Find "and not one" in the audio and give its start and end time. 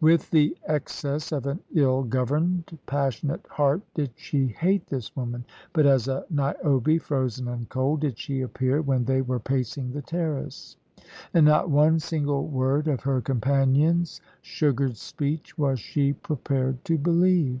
11.34-11.98